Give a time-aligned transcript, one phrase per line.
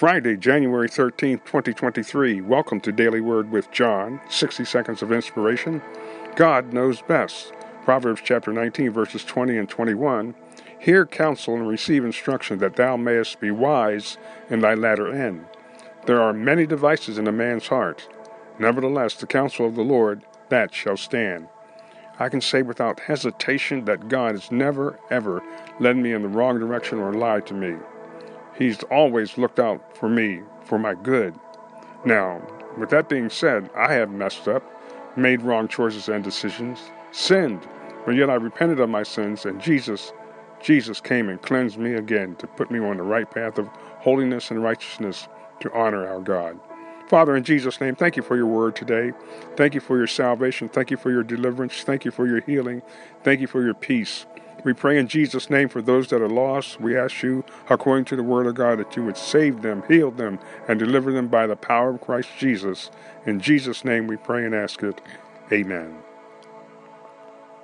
[0.00, 2.40] Friday, January 13th, 2023.
[2.40, 5.82] Welcome to Daily Word with John, 60 seconds of inspiration.
[6.36, 7.52] God knows best.
[7.84, 10.34] Proverbs chapter 19, verses 20 and 21.
[10.78, 14.16] Hear counsel and receive instruction that thou mayest be wise
[14.48, 15.44] in thy latter end.
[16.06, 18.08] There are many devices in a man's heart.
[18.58, 21.46] Nevertheless, the counsel of the Lord, that shall stand.
[22.18, 25.42] I can say without hesitation that God has never, ever
[25.78, 27.76] led me in the wrong direction or lied to me.
[28.60, 31.34] He's always looked out for me, for my good.
[32.04, 32.46] Now,
[32.76, 34.62] with that being said, I have messed up,
[35.16, 36.78] made wrong choices and decisions,
[37.10, 37.66] sinned,
[38.04, 40.12] but yet I repented of my sins, and Jesus,
[40.60, 43.66] Jesus came and cleansed me again to put me on the right path of
[44.00, 45.26] holiness and righteousness
[45.60, 46.60] to honor our God.
[47.08, 49.12] Father, in Jesus' name, thank you for your word today.
[49.56, 50.68] Thank you for your salvation.
[50.68, 51.82] Thank you for your deliverance.
[51.82, 52.82] Thank you for your healing.
[53.24, 54.26] Thank you for your peace.
[54.64, 56.80] We pray in Jesus' name for those that are lost.
[56.80, 60.10] We ask you, according to the word of God, that you would save them, heal
[60.10, 62.90] them, and deliver them by the power of Christ Jesus.
[63.26, 65.00] In Jesus' name we pray and ask it.
[65.52, 66.09] Amen.